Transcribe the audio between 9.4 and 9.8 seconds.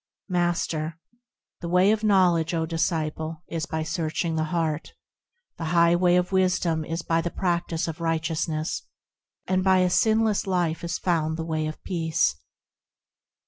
And by